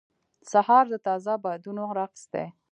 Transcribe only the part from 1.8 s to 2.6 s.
رقص دی.